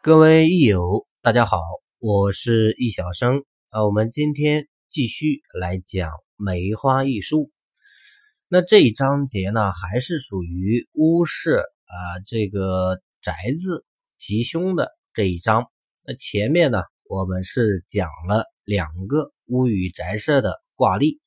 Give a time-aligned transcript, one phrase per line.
[0.00, 1.58] 各位益友，大家好，
[1.98, 3.84] 我是易小生啊。
[3.84, 7.50] 我们今天继续来讲梅花易数。
[8.46, 13.84] 那这一章节呢，还是属于屋舍啊这个宅子
[14.18, 15.66] 吉凶的这一章。
[16.06, 16.78] 那前面呢，
[17.08, 21.20] 我们是讲了两个屋与宅舍的卦例。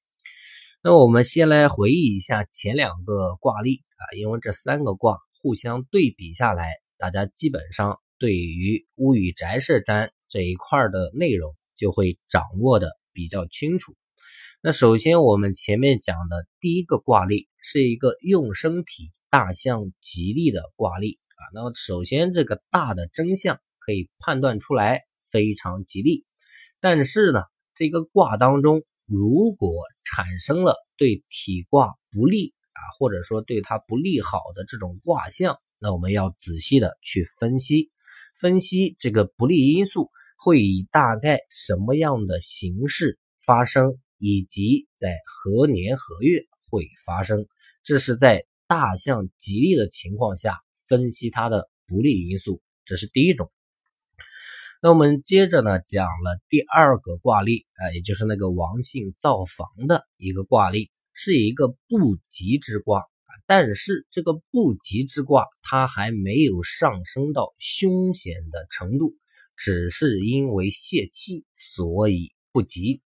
[0.82, 8.00] 那我们先来回忆一下前两个卦例啊，因为这三个卦互相对比下来，大家基本上。
[8.22, 13.96] 对于屋宇宅舍单这一块的内容，就会掌握的比较清楚。
[14.62, 21.42] 那首先我们前面讲的第一个卦例是一个用生体大象吉利的卦例啊。
[21.56, 26.24] 那么首先这个大的真相可以判断出来非常吉利，
[26.80, 27.42] 但是呢，
[27.74, 37.90] 这个卦当中如果产生了对体卦不利啊，或者说对它不利好的这种卦象，那我们要仔细的去分析。
[38.42, 47.46] 分析这个不利因素会以大概什么样的形式发生，以及在何年何月会发生，
[47.84, 53.52] 这是在大象吉利的情况下分析它的不利因素，这是第一种。
[54.82, 63.04] 那我们接着呢讲了第二个卦例啊，也就是那个王姓造房的一个卦例，是一个不吉之卦。
[63.46, 69.16] 但是这个不吉之卦，它还没有上升到凶险的程度，
[69.56, 73.02] 只是因为泄气，所以不吉。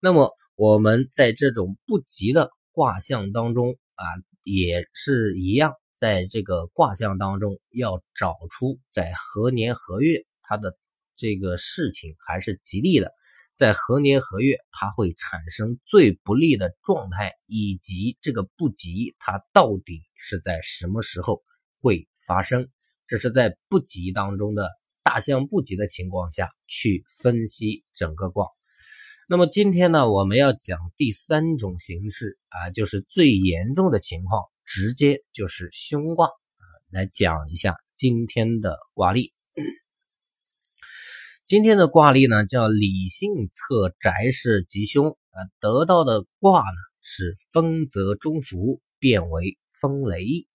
[0.00, 4.04] 那么我们在这种不吉的卦象当中啊，
[4.42, 10.76] 也是一样，在这个卦象当中要找出在何年何月它的
[11.16, 13.12] 这个事情还是吉利的。
[13.54, 21.42] 在何年何月，它会产生最不利的状态，以及这个不吉，它到底是在什么时候
[21.80, 22.68] 会发生？
[23.06, 24.70] 这是在不吉当中的
[25.02, 28.46] 大象不吉的情况下去分析整个卦。
[29.28, 36.28] 那么今天呢，我们要讲第三种形式啊，就是最严重的情况，直接就是凶卦，
[36.90, 39.32] 来讲一下今天的卦例。
[41.52, 50.46] 今天的卦例呢，叫理性测宅室吉凶啊，得到的卦呢是丰泽中孚，变为风雷。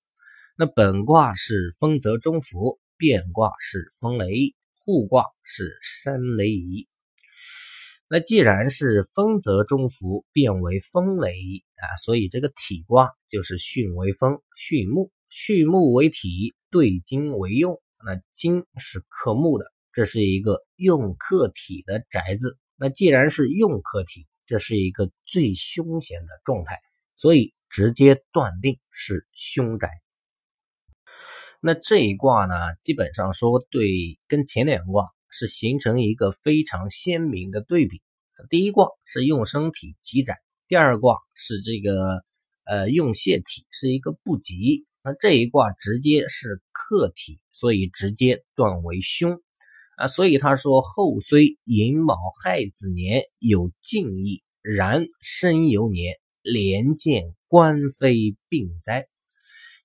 [0.58, 6.88] 那本卦是丰泽中孚，变卦是风雷，互卦是山雷夷。
[8.10, 11.36] 那既然是丰泽中孚变为风雷
[11.76, 17.80] 啊，所以这个体卦就是巽为风，巽木，巽木为体，对金为用。
[18.04, 19.72] 那金是克木的。
[19.98, 26.80] 这是一个用客体的宅子，那既然是用客体，这是一个最凶险的状态，
[27.16, 29.90] 所以直接断定是凶宅。
[31.60, 32.54] 那这一卦呢，
[32.84, 38.04] 基本上说对跟前两卦是形成一个非常鲜明的对比。
[38.52, 40.36] 第一卦是用生体吉宅，
[40.68, 42.24] 第二卦是这个
[42.66, 44.86] 呃用泄体，是一个不吉。
[45.02, 49.42] 那这一卦直接是克体，所以直接断为凶。
[49.98, 56.14] 啊，所以他说后虽寅卯亥子年有敬意，然申酉年
[56.44, 59.08] 连见官非病灾。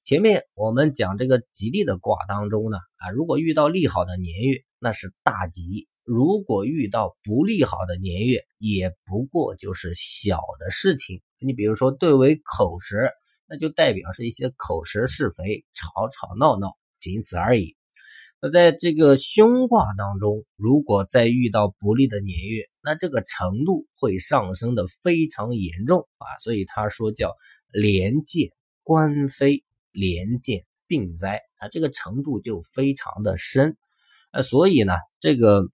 [0.04, 11.22] 前面我们讲这个吉利的卦当中呢，啊，如果遇到利好的年月，那是大吉；如果遇到不利好的年月，也不过就是小的事情。
[11.38, 12.96] 你比如说对为口舌，
[13.48, 17.76] 那就代表是一些口舌是非、吵吵闹闹，仅此而已。
[18.44, 26.26] 那在这个凶卦当中，如果再遇到不利的年月，那这个程度会上升的非常严重啊！
[26.40, 27.36] 所以他说叫
[27.70, 28.50] 连见
[28.82, 33.76] 官非，连见病灾啊，这个程度就非常的深。
[34.32, 35.68] 呃，所以呢，这个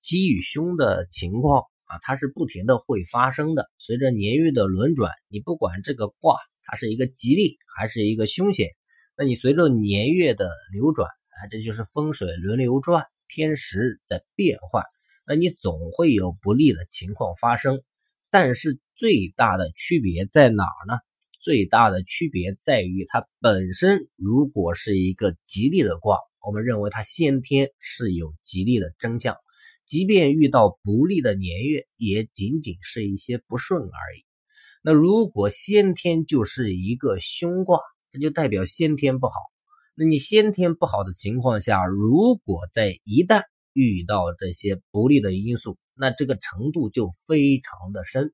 [0.00, 3.70] 吉与凶的情况啊，它是不停的会发生的。
[3.78, 8.70] 随着年月的轮转，你不管这个卦它是一个吉利还是一个凶险，
[9.16, 11.08] 那你随着年月的流转。
[11.48, 14.84] 这就是风水轮流转，天时在变换，
[15.26, 17.82] 那你总会有不利的情况发生。
[18.30, 20.98] 但是最大的区别在哪儿呢？
[21.40, 29.36] 最大的区别在于它本身如果是一个吉利的卦，我们认为它先天是有吉利的征象，
[29.86, 34.24] 即便遇到不利的年月，也仅仅是一些不顺而已。
[34.82, 37.78] 那如果先天就是一个凶卦，
[38.10, 39.34] 这就代表先天不好。
[39.96, 48.32] 那你先天不好的情况下，如果在一旦遇到这些不利的因素，那这个程度就非常的深。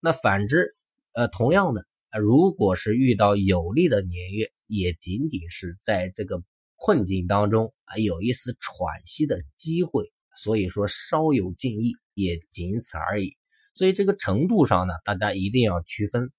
[0.00, 0.74] 那反之，
[1.12, 1.84] 呃，同样的，
[2.18, 6.42] 如果是遇到有利的年月，也仅仅是在这个
[6.76, 13.36] 困境当中啊有一丝喘息的机会，所以说稍有敬意也仅此而已。
[13.74, 16.32] 所以这个程度上呢，大家一定要区分。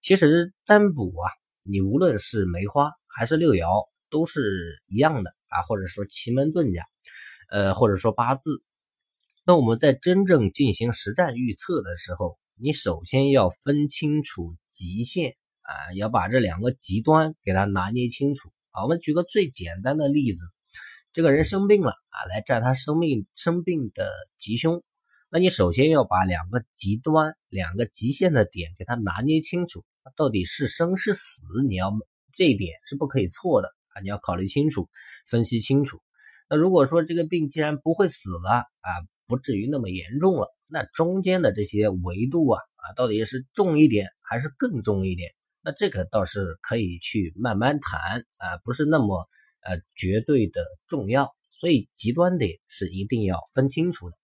[0.00, 1.28] 其实占卜啊，
[1.64, 6.86] 你无论是梅花还是六爻，都是一样的啊，或者说奇门遁甲，
[7.50, 8.62] 呃，或者说八字。
[9.44, 18.84] 那我们在真正进行实战预测的时候，你首先要分清楚极限啊，要把这两个极端给它拿捏清楚啊。
[18.84, 20.46] 我们举个最简单的例子，
[21.12, 24.82] 这个人生病了啊，来占他生命生病的吉凶。
[25.28, 29.84] 那你首先要把两个极端、两个极限的点给它拿捏清楚，
[30.16, 31.92] 到底是生是死，你要
[32.32, 34.00] 这一点是不可以错的啊！
[34.02, 34.90] 你要考虑清楚、
[35.26, 36.02] 分析清楚。
[36.50, 38.90] 那如果说这个病既然不会死了啊，
[39.26, 45.32] 不至于那么严重了，那中间的这些维度啊啊，到底是重一点还是更重一点？
[45.62, 49.26] 那这个倒是可以去慢慢谈啊，不是那么
[49.62, 51.34] 呃绝对的重要。
[51.58, 54.16] 所以极端点是一定要分清楚的。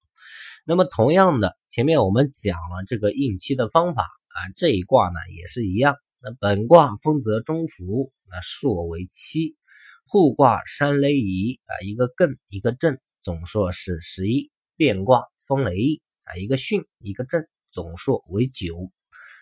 [0.67, 5.97] 那么同样的，前面我们讲了这个应期的方法啊，这一卦呢也是一样。
[6.21, 9.57] 那本卦丰泽中孚，那朔为七；
[10.13, 18.93] 互卦山雷颐啊，一个艮一个震，总数是十一；变卦风雷啊，一个巽一个震，总数为九。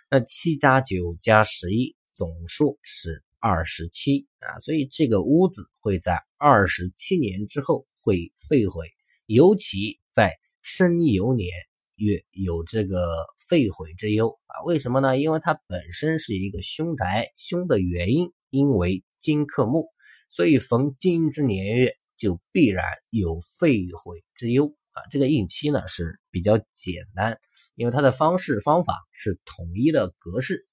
[0.08, 4.60] 那七加九加十一，总数是二十七啊。
[4.60, 8.86] 所以这个屋子会在二十七年之后会废毁，
[9.26, 10.38] 尤其在。
[10.62, 11.48] 申酉年
[11.96, 14.62] 月有这个废毁之忧啊？
[14.66, 15.18] 为什么呢？
[15.18, 19.88] 因为它本身是一个凶宅，凶的原因因为金克木，
[20.30, 25.02] 所以逢金之年月就必然有废毁之忧啊。
[25.10, 27.38] 这个应期呢是比较简单，
[27.74, 30.66] 因为它的方式方法是统一的格式。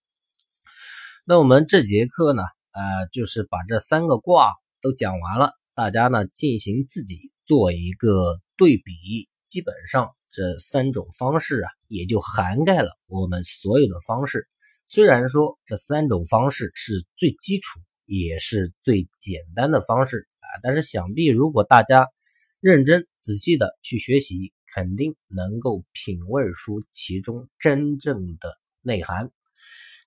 [1.25, 9.27] 那我们这节课呢，呃，就是把这三个卦都讲完了，大家呢进行自己做一个对比。
[9.47, 14.47] 基本上这三种方式啊，也就涵盖了我们所有的方式。
[14.89, 22.07] 虽然说这三种方式是最基础，也是最简单的方式啊，但是想必如果大家
[22.59, 29.29] 认真仔细的去学习，肯定能够品味出其中真正的内涵。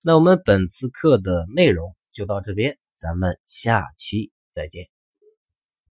[0.03, 5.00] 那我们本次课的内容就到这边，咱们下期再见。